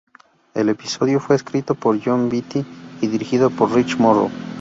El 0.55 0.69
episodio 0.69 1.19
fue 1.19 1.35
escrito 1.35 1.75
por 1.75 2.03
Jon 2.03 2.27
Vitti 2.27 2.65
y 3.01 3.05
dirigido 3.07 3.51
por 3.51 3.71
Rich 3.71 3.99
Moore. 3.99 4.31